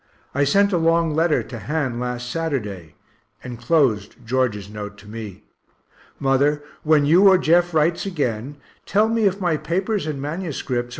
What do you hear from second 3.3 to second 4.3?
enclosed